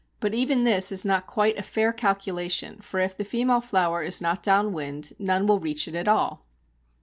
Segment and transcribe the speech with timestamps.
[0.19, 4.19] But even this is not quite a fair calculation, for if the female flower is
[4.19, 6.43] not down wind, none will reach it at all!